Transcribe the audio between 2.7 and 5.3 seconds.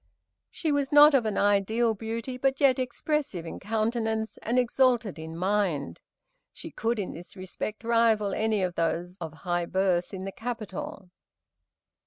expressive in countenance and exalted